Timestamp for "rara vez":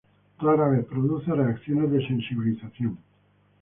0.39-0.83